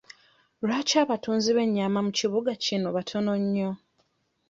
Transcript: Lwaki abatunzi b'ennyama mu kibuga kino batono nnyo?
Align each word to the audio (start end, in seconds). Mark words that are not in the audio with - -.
Lwaki 0.65 0.95
abatunzi 1.03 1.49
b'ennyama 1.55 1.99
mu 2.05 2.11
kibuga 2.19 2.51
kino 2.63 2.87
batono 2.95 3.33
nnyo? 3.41 3.69